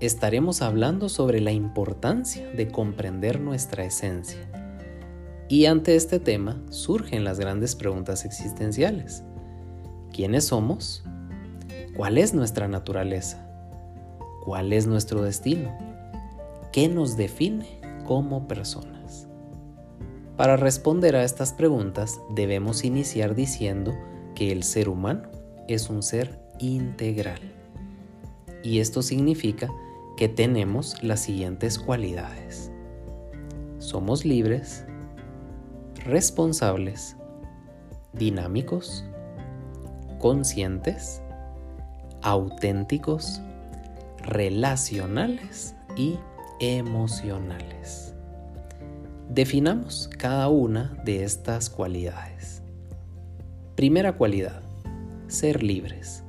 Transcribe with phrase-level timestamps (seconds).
[0.00, 4.40] estaremos hablando sobre la importancia de comprender nuestra esencia.
[5.48, 9.24] Y ante este tema surgen las grandes preguntas existenciales.
[10.12, 11.04] ¿Quiénes somos?
[11.96, 13.46] ¿Cuál es nuestra naturaleza?
[14.44, 15.76] ¿Cuál es nuestro destino?
[16.72, 19.26] ¿Qué nos define como personas?
[20.36, 23.92] Para responder a estas preguntas debemos iniciar diciendo
[24.34, 25.28] que el ser humano
[25.68, 27.40] es un ser integral.
[28.62, 29.68] Y esto significa
[30.20, 32.70] que tenemos las siguientes cualidades.
[33.78, 34.84] Somos libres,
[36.04, 37.16] responsables,
[38.12, 39.02] dinámicos,
[40.18, 41.22] conscientes,
[42.20, 43.40] auténticos,
[44.18, 46.18] relacionales y
[46.60, 48.12] emocionales.
[49.30, 52.60] Definamos cada una de estas cualidades.
[53.74, 54.60] Primera cualidad,
[55.28, 56.24] ser libres.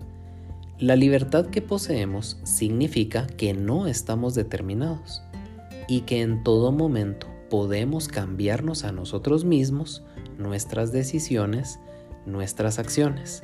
[0.82, 5.22] La libertad que poseemos significa que no estamos determinados
[5.88, 10.04] y que en todo momento podemos cambiarnos a nosotros mismos,
[10.40, 11.80] nuestras decisiones,
[12.26, 13.44] nuestras acciones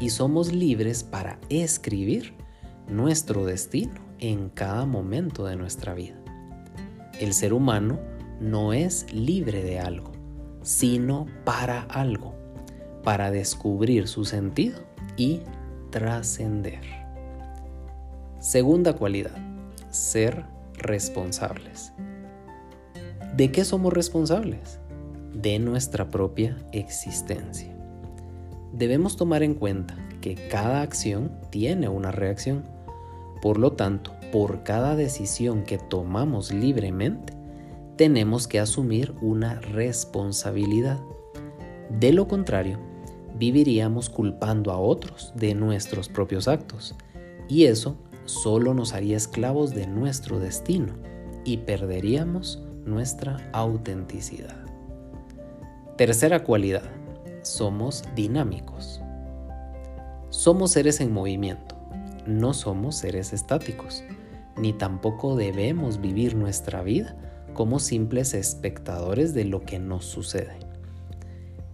[0.00, 2.34] y somos libres para escribir
[2.88, 6.20] nuestro destino en cada momento de nuestra vida.
[7.20, 8.00] El ser humano
[8.40, 10.10] no es libre de algo,
[10.62, 12.34] sino para algo,
[13.04, 14.80] para descubrir su sentido
[15.16, 15.42] y
[15.94, 16.80] trascender.
[18.40, 19.36] Segunda cualidad,
[19.90, 20.44] ser
[20.76, 21.92] responsables.
[23.36, 24.80] ¿De qué somos responsables?
[25.32, 27.72] De nuestra propia existencia.
[28.72, 32.64] Debemos tomar en cuenta que cada acción tiene una reacción.
[33.40, 37.34] Por lo tanto, por cada decisión que tomamos libremente,
[37.94, 40.98] tenemos que asumir una responsabilidad.
[41.88, 42.80] De lo contrario,
[43.34, 46.94] viviríamos culpando a otros de nuestros propios actos,
[47.48, 50.94] y eso solo nos haría esclavos de nuestro destino
[51.44, 54.56] y perderíamos nuestra autenticidad.
[55.96, 56.84] Tercera cualidad,
[57.42, 59.00] somos dinámicos.
[60.30, 61.76] Somos seres en movimiento,
[62.26, 64.02] no somos seres estáticos,
[64.56, 67.16] ni tampoco debemos vivir nuestra vida
[67.54, 70.58] como simples espectadores de lo que nos sucede.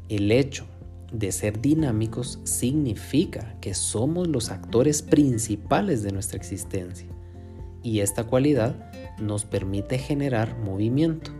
[0.08, 0.66] El hecho
[1.12, 7.08] de ser dinámicos significa que somos los actores principales de nuestra existencia
[7.82, 11.32] y esta cualidad nos permite generar movimiento,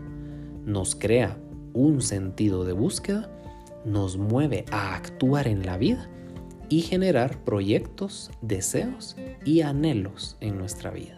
[0.65, 1.37] nos crea
[1.73, 3.29] un sentido de búsqueda,
[3.85, 6.09] nos mueve a actuar en la vida
[6.69, 9.15] y generar proyectos, deseos
[9.45, 11.17] y anhelos en nuestra vida.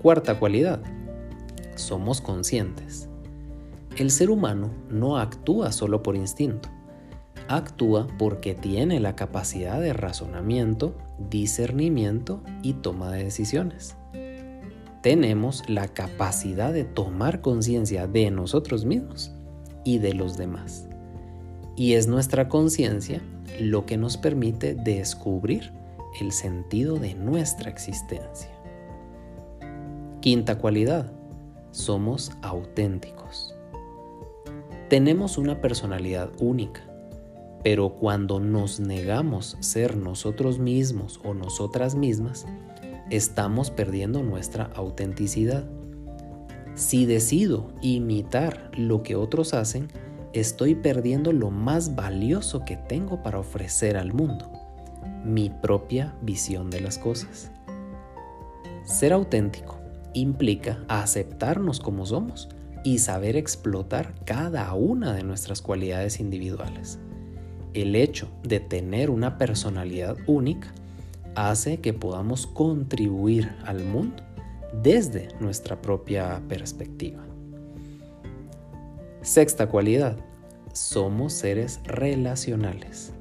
[0.00, 0.82] Cuarta cualidad,
[1.76, 3.08] somos conscientes.
[3.96, 6.68] El ser humano no actúa solo por instinto
[7.48, 10.96] actúa porque tiene la capacidad de razonamiento,
[11.30, 13.96] discernimiento y toma de decisiones.
[15.02, 19.32] Tenemos la capacidad de tomar conciencia de nosotros mismos
[19.84, 20.88] y de los demás.
[21.76, 23.20] Y es nuestra conciencia
[23.58, 25.72] lo que nos permite descubrir
[26.20, 28.50] el sentido de nuestra existencia.
[30.20, 31.10] Quinta cualidad,
[31.72, 33.54] somos auténticos.
[34.88, 36.91] Tenemos una personalidad única
[37.62, 42.46] pero cuando nos negamos ser nosotros mismos o nosotras mismas,
[43.10, 45.64] estamos perdiendo nuestra autenticidad.
[46.74, 49.88] Si decido imitar lo que otros hacen,
[50.32, 54.50] estoy perdiendo lo más valioso que tengo para ofrecer al mundo,
[55.24, 57.50] mi propia visión de las cosas.
[58.82, 59.76] Ser auténtico
[60.14, 62.48] implica aceptarnos como somos
[62.82, 66.98] y saber explotar cada una de nuestras cualidades individuales
[67.74, 70.72] el hecho de tener una personalidad única
[71.34, 74.22] hace que podamos contribuir al mundo
[74.82, 77.22] desde nuestra propia perspectiva.
[79.22, 80.16] Sexta cualidad,
[80.72, 83.12] somos seres relacionales.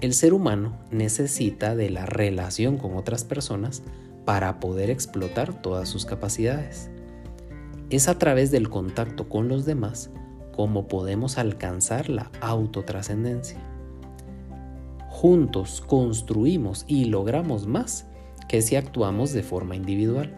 [0.00, 3.82] El ser humano necesita de la relación con otras personas
[4.24, 6.90] para poder explotar todas sus capacidades.
[7.88, 10.10] Es a través del contacto con los demás
[10.56, 13.58] cómo podemos alcanzar la autotrascendencia.
[15.10, 18.06] Juntos construimos y logramos más
[18.48, 20.34] que si actuamos de forma individual.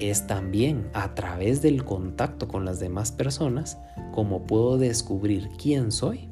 [0.00, 3.78] es también a través del contacto con las demás personas
[4.12, 6.28] como puedo descubrir quién soy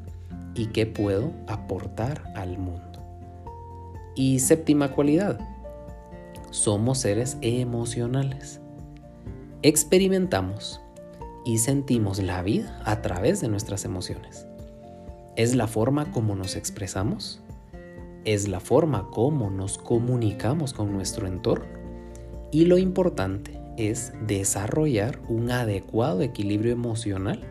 [0.55, 3.03] y qué puedo aportar al mundo.
[4.15, 5.41] Y séptima cualidad,
[6.51, 8.61] somos seres emocionales.
[9.63, 10.81] Experimentamos
[11.47, 14.49] y sentimos la vida a través de nuestras emociones.
[15.37, 17.41] Es la forma como nos expresamos,
[18.25, 21.67] es la forma como nos comunicamos con nuestro entorno
[22.51, 27.43] y lo importante es desarrollar un adecuado equilibrio emocional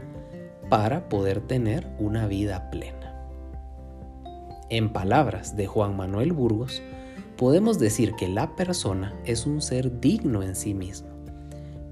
[0.70, 3.30] para poder tener una vida plena.
[4.70, 6.82] En palabras de Juan Manuel Burgos,
[7.38, 11.15] podemos decir que la persona es un ser digno en sí mismo,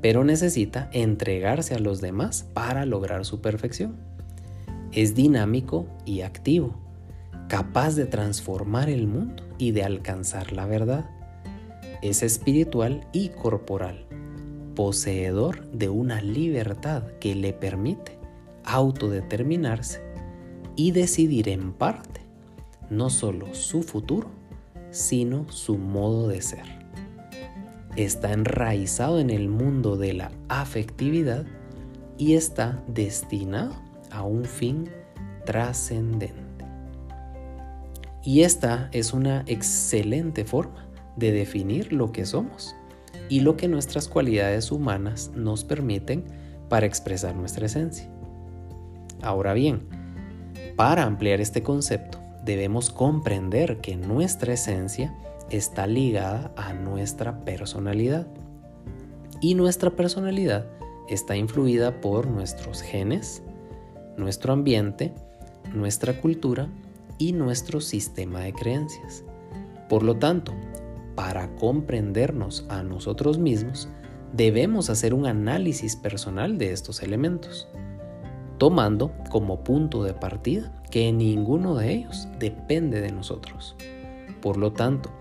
[0.04, 3.96] pero necesita entregarse a los demás para lograr su perfección.
[4.92, 6.76] Es dinámico y activo,
[7.48, 11.10] capaz de transformar el mundo y de alcanzar la verdad.
[12.02, 14.06] Es espiritual y corporal,
[14.76, 18.20] poseedor de una libertad que le permite
[18.66, 20.02] autodeterminarse
[20.76, 22.20] y decidir en parte
[22.90, 24.30] no solo su futuro,
[24.92, 26.83] sino su modo de ser.
[27.96, 31.46] Está enraizado en el mundo de la afectividad
[32.18, 33.76] y está destinado
[34.10, 34.90] a un fin
[35.46, 36.44] trascendente.
[38.24, 40.88] Y esta es una excelente forma
[41.18, 42.76] de definir lo que somos
[43.30, 46.24] y lo que nuestras cualidades humanas nos permiten
[46.70, 48.10] para expresar nuestra esencia.
[49.22, 49.88] Ahora bien,
[50.76, 55.14] para ampliar este concepto, debemos comprender que nuestra esencia
[55.58, 58.28] está ligada a nuestra personalidad.
[59.40, 60.66] Y nuestra personalidad
[61.08, 63.44] está influida por nuestros genes,
[64.18, 65.14] nuestro ambiente,
[65.74, 66.68] nuestra cultura
[67.18, 69.24] y nuestro sistema de creencias.
[69.90, 70.54] Por lo tanto,
[71.16, 73.88] para comprendernos a nosotros mismos,
[74.34, 77.68] debemos hacer un análisis personal de estos elementos
[78.58, 83.76] tomando como punto de partida que ninguno de ellos depende de nosotros.
[84.42, 85.12] Por lo tanto,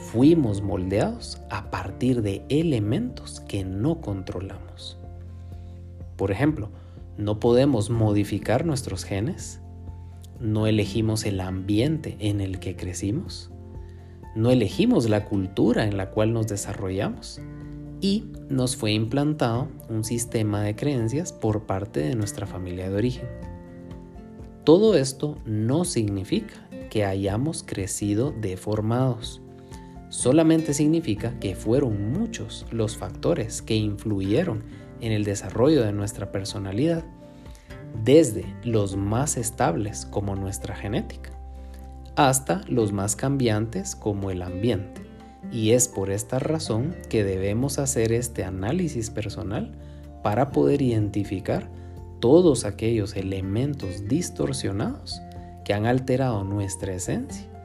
[0.00, 4.98] fuimos moldeados a partir de elementos que no controlamos.
[6.16, 6.70] Por ejemplo,
[7.18, 9.60] no podemos modificar nuestros genes,
[10.40, 13.50] no elegimos el ambiente en el que crecimos,
[14.34, 17.40] no elegimos la cultura en la cual nos desarrollamos
[18.00, 23.28] y nos fue implantado un sistema de creencias por parte de nuestra familia de origen.
[24.64, 29.40] Todo esto no significa que hayamos crecido deformados.
[30.08, 34.62] Solamente significa que fueron muchos los factores que influyeron
[35.00, 37.04] en el desarrollo de nuestra personalidad,
[38.04, 41.30] desde los más estables como nuestra genética,
[42.14, 45.02] hasta los más cambiantes como el ambiente.
[45.50, 49.76] Y es por esta razón que debemos hacer este análisis personal
[50.22, 51.68] para poder identificar
[52.20, 55.20] todos aquellos elementos distorsionados
[55.64, 57.55] que han alterado nuestra esencia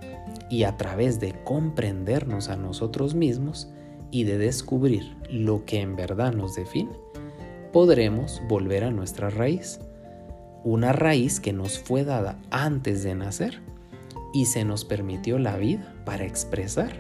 [0.52, 3.72] y a través de comprendernos a nosotros mismos
[4.12, 6.92] y de descubrir lo que en verdad nos define,
[7.72, 9.80] podremos volver a nuestra raíz,
[10.66, 13.62] una raíz que nos fue dada antes de nacer
[14.34, 16.92] y se nos permitió la vida para expresar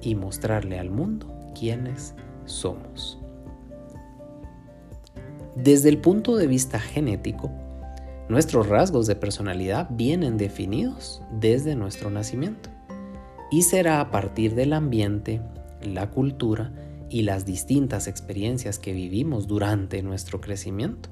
[0.00, 1.26] y mostrarle al mundo
[1.58, 2.14] quiénes
[2.46, 3.18] somos.
[5.56, 7.50] Desde el punto de vista genético,
[8.30, 12.73] nuestros rasgos de personalidad vienen definidos desde nuestro nacimiento
[13.54, 15.40] y será a partir del ambiente,
[15.80, 16.72] la cultura
[17.08, 21.08] y las distintas experiencias que vivimos durante nuestro crecimiento,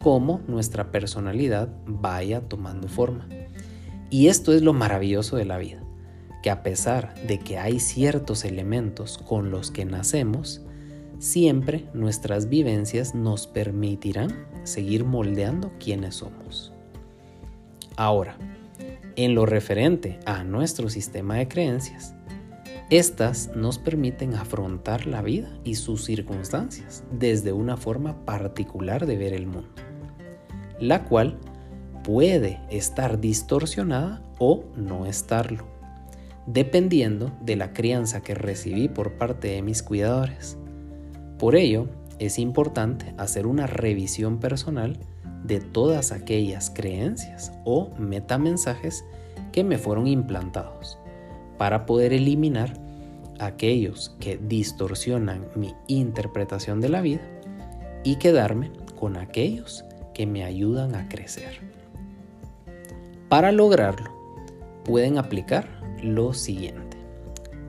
[0.00, 3.28] cómo nuestra personalidad vaya tomando forma.
[4.10, 5.80] Y esto es lo maravilloso de la vida
[6.42, 10.62] que a pesar de que hay ciertos elementos con los que nacemos,
[11.20, 16.72] siempre nuestras vivencias nos permitirán seguir moldeando quienes somos.
[17.94, 18.36] Ahora,
[19.24, 22.14] en lo referente a nuestro sistema de creencias,
[22.90, 29.32] estas nos permiten afrontar la vida y sus circunstancias desde una forma particular de ver
[29.32, 29.70] el mundo,
[30.80, 31.38] la cual
[32.02, 35.70] puede estar distorsionada o no estarlo
[36.46, 40.58] dependiendo de la crianza que recibí por parte de mis cuidadores.
[41.38, 44.98] Por ello, es importante hacer una revisión personal
[45.44, 49.04] de todas aquellas creencias o metamensajes
[49.52, 50.98] que me fueron implantados
[51.58, 52.74] para poder eliminar
[53.38, 57.22] aquellos que distorsionan mi interpretación de la vida
[58.04, 61.60] y quedarme con aquellos que me ayudan a crecer.
[63.28, 64.10] Para lograrlo,
[64.84, 65.68] pueden aplicar
[66.02, 66.96] lo siguiente.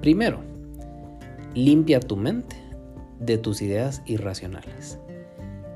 [0.02, 0.40] Primero,
[1.54, 2.56] limpia tu mente
[3.20, 4.98] de tus ideas irracionales.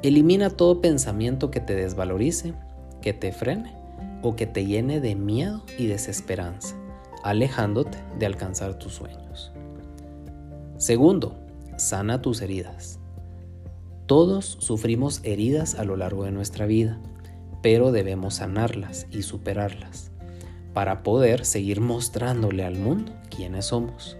[0.05, 2.53] Elimina todo pensamiento que te desvalorice,
[3.01, 3.75] que te frene
[4.21, 6.75] o que te llene de miedo y desesperanza,
[7.23, 9.51] alejándote de alcanzar tus sueños.
[10.77, 11.39] Segundo,
[11.77, 12.99] sana tus heridas.
[14.05, 17.01] Todos sufrimos heridas a lo largo de nuestra vida,
[17.63, 20.11] pero debemos sanarlas y superarlas
[20.75, 24.17] para poder seguir mostrándole al mundo quiénes somos.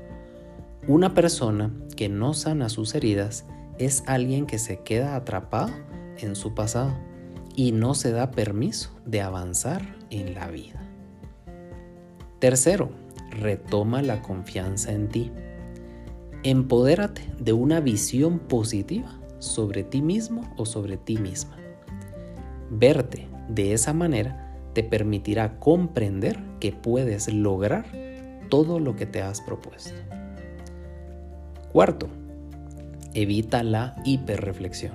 [0.88, 3.46] Una persona que no sana sus heridas
[3.78, 5.72] es alguien que se queda atrapado
[6.18, 6.94] en su pasado
[7.56, 10.82] y no se da permiso de avanzar en la vida.
[12.40, 12.90] Tercero,
[13.32, 15.32] retoma la confianza en ti.
[16.44, 21.58] Empodérate de una visión positiva sobre ti mismo o sobre ti misma.
[22.70, 27.86] Verte de esa manera te permitirá comprender que puedes lograr
[28.50, 29.94] todo lo que te has propuesto.
[31.72, 32.10] Cuarto,
[33.16, 34.94] evita la hiperreflexión.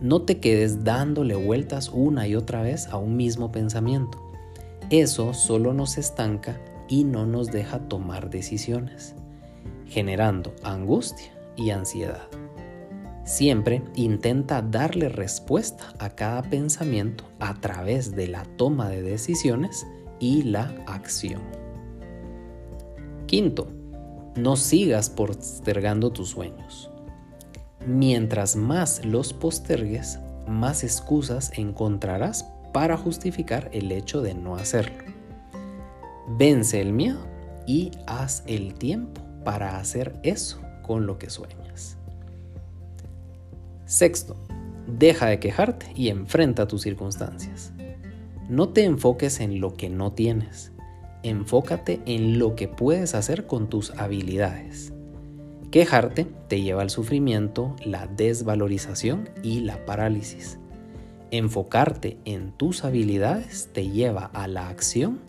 [0.00, 4.20] No te quedes dándole vueltas una y otra vez a un mismo pensamiento.
[4.90, 9.14] Eso solo nos estanca y no nos deja tomar decisiones,
[9.86, 12.28] generando angustia y ansiedad.
[13.24, 19.86] Siempre intenta darle respuesta a cada pensamiento a través de la toma de decisiones
[20.18, 21.42] y la acción.
[23.26, 23.68] Quinto,
[24.36, 26.91] no sigas postergando tus sueños.
[27.86, 35.04] Mientras más los postergues, más excusas encontrarás para justificar el hecho de no hacerlo.
[36.28, 37.26] Vence el miedo
[37.66, 41.96] y haz el tiempo para hacer eso con lo que sueñas.
[43.84, 44.36] Sexto,
[44.86, 47.72] deja de quejarte y enfrenta tus circunstancias.
[48.48, 50.72] No te enfoques en lo que no tienes,
[51.22, 54.92] enfócate en lo que puedes hacer con tus habilidades.
[55.72, 60.58] Quejarte te lleva al sufrimiento, la desvalorización y la parálisis.
[61.30, 65.20] Enfocarte en tus habilidades te lleva a la acción,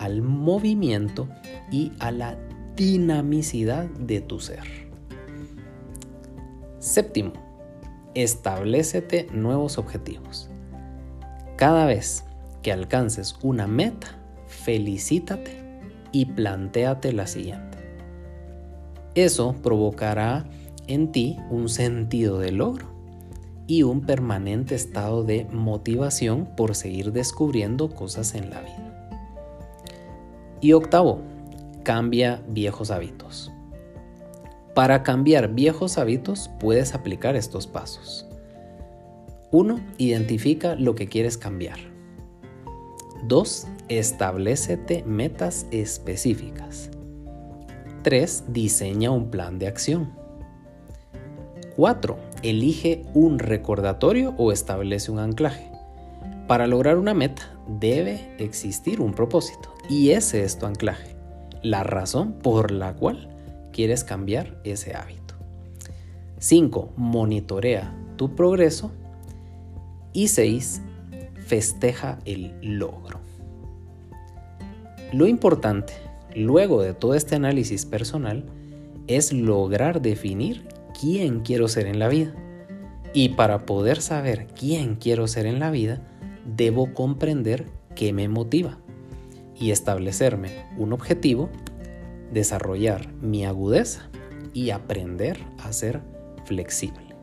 [0.00, 1.28] al movimiento
[1.70, 2.36] y a la
[2.74, 4.64] dinamicidad de tu ser.
[6.80, 7.34] Séptimo,
[8.16, 10.50] establecete nuevos objetivos.
[11.56, 12.24] Cada vez
[12.60, 14.18] que alcances una meta,
[14.48, 15.62] felicítate
[16.10, 17.71] y plantéate la siguiente.
[19.14, 20.46] Eso provocará
[20.86, 22.92] en ti un sentido de logro
[23.66, 29.18] y un permanente estado de motivación por seguir descubriendo cosas en la vida.
[30.60, 31.20] Y octavo,
[31.82, 33.52] cambia viejos hábitos.
[34.74, 38.26] Para cambiar viejos hábitos puedes aplicar estos pasos.
[39.50, 39.80] 1.
[39.98, 41.78] Identifica lo que quieres cambiar.
[43.28, 43.66] 2.
[43.88, 46.90] Establecete metas específicas.
[48.02, 48.44] 3.
[48.48, 50.12] Diseña un plan de acción.
[51.76, 52.18] 4.
[52.42, 55.70] Elige un recordatorio o establece un anclaje.
[56.46, 61.16] Para lograr una meta debe existir un propósito y ese es tu anclaje,
[61.62, 63.28] la razón por la cual
[63.72, 65.34] quieres cambiar ese hábito.
[66.38, 66.92] 5.
[66.96, 68.90] Monitorea tu progreso.
[70.12, 70.82] Y 6.
[71.46, 73.20] Festeja el logro.
[75.12, 75.94] Lo importante,
[76.34, 78.44] luego de todo este análisis personal,
[79.06, 80.66] es lograr definir
[80.98, 82.34] quién quiero ser en la vida.
[83.14, 86.02] Y para poder saber quién quiero ser en la vida,
[86.44, 88.78] debo comprender qué me motiva
[89.58, 91.50] y establecerme un objetivo
[92.32, 94.08] desarrollar mi agudeza
[94.54, 96.00] y aprender a ser
[96.44, 97.14] flexible.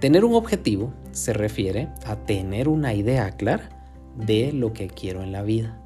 [0.00, 3.70] Tener un objetivo se refiere a tener una idea clara
[4.16, 5.80] de lo que quiero en la vida.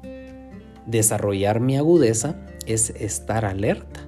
[0.89, 3.99] Desarrollar mi agudeza es estar alerta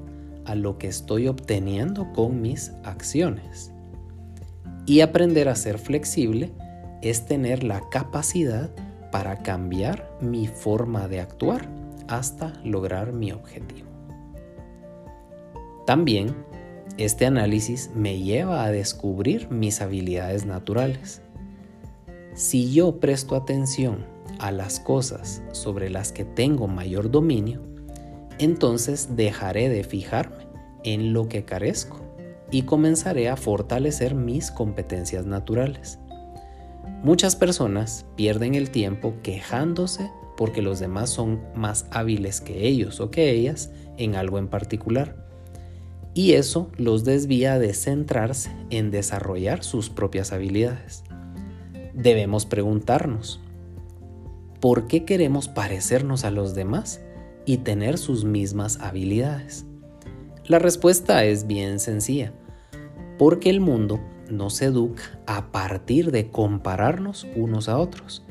[0.45, 3.71] a lo que estoy obteniendo con mis acciones.
[4.87, 6.51] Y aprender a ser flexible
[7.03, 8.71] es tener la capacidad
[9.11, 11.69] para cambiar mi forma de actuar
[12.07, 13.87] hasta lograr mi objetivo.
[15.85, 16.35] También,
[16.97, 21.21] este análisis me lleva a descubrir mis habilidades naturales.
[22.33, 24.10] Si yo presto atención
[24.41, 27.61] a las cosas sobre las que tengo mayor dominio,
[28.39, 30.47] entonces dejaré de fijarme
[30.83, 32.01] en lo que carezco
[32.49, 35.99] y comenzaré a fortalecer mis competencias naturales.
[37.03, 43.11] Muchas personas pierden el tiempo quejándose porque los demás son más hábiles que ellos o
[43.11, 45.15] que ellas en algo en particular.
[46.15, 51.03] Y eso los desvía de centrarse en desarrollar sus propias habilidades.
[51.93, 53.39] Debemos preguntarnos,
[54.61, 57.01] ¿por qué queremos parecernos a los demás
[57.45, 59.65] y tener sus mismas habilidades?
[60.45, 62.31] La respuesta es bien sencilla,
[63.17, 63.99] porque el mundo
[64.29, 68.23] nos educa a partir de compararnos unos a otros,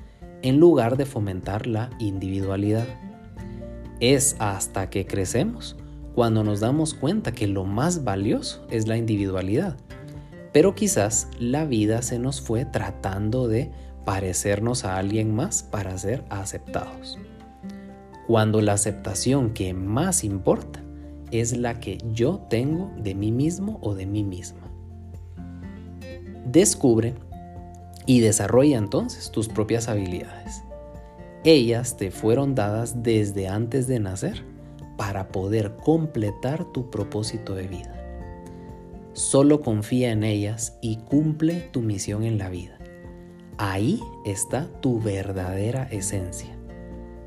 [0.43, 2.87] en lugar de fomentar la individualidad.
[3.99, 5.77] Es hasta que crecemos
[6.15, 9.77] cuando nos damos cuenta que lo más valioso es la individualidad.
[10.53, 13.71] Pero quizás la vida se nos fue tratando de
[14.05, 17.19] parecernos a alguien más para ser aceptados.
[18.27, 20.83] Cuando la aceptación que más importa
[21.31, 24.61] es la que yo tengo de mí mismo o de mí misma.
[26.47, 27.15] Descubre
[28.07, 30.65] y desarrolla entonces tus propias habilidades.
[31.45, 34.45] Ellas te fueron dadas desde antes de nacer
[34.97, 37.97] para poder completar tu propósito de vida.
[39.13, 42.80] Solo confía en ellas y cumple tu misión en la vida.
[43.63, 46.57] Ahí está tu verdadera esencia,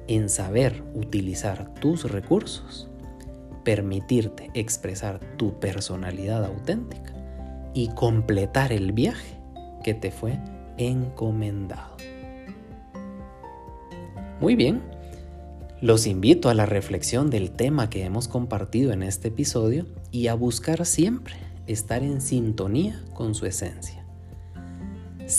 [0.07, 2.89] en saber utilizar tus recursos,
[3.63, 7.13] permitirte expresar tu personalidad auténtica
[7.75, 9.37] y completar el viaje
[9.83, 10.39] que te fue
[10.79, 11.97] encomendado.
[14.41, 14.81] Muy bien,
[15.81, 20.33] los invito a la reflexión del tema que hemos compartido en este episodio y a
[20.33, 21.35] buscar siempre
[21.67, 24.02] estar en sintonía con su esencia.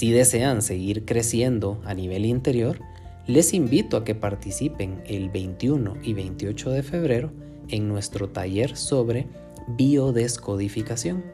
[0.04, 2.78] Si desean seguir creciendo a nivel interior,
[3.26, 7.32] les invito a que participen el 21 y 28 de febrero
[7.70, 9.26] en nuestro taller sobre
[9.66, 11.24] biodescodificación.